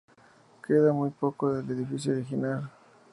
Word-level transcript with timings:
Queda 0.67 0.91
muy 0.93 1.11
poco 1.11 1.53
del 1.53 1.69
edificio 1.77 2.13
original. 2.13 2.71